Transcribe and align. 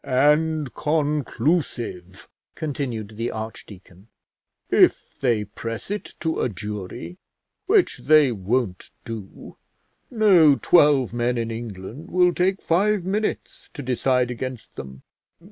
"And 0.03 0.73
conclusive," 0.73 2.27
continued 2.55 3.17
the 3.17 3.29
archdeacon; 3.29 4.07
"if 4.71 5.19
they 5.19 5.43
press 5.45 5.91
it 5.91 6.15
to 6.21 6.41
a 6.41 6.49
jury, 6.49 7.19
which 7.67 7.99
they 7.99 8.31
won't 8.31 8.89
do, 9.05 9.57
no 10.09 10.55
twelve 10.55 11.13
men 11.13 11.37
in 11.37 11.51
England 11.51 12.09
will 12.09 12.33
take 12.33 12.63
five 12.63 13.05
minutes 13.05 13.69
to 13.75 13.83
decide 13.83 14.31
against 14.31 14.75
them." 14.75 15.03